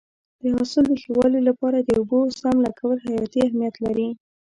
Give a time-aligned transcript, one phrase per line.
[0.41, 4.09] د حاصل د ښه والي لپاره د اوبو سم لګول حیاتي اهمیت لري.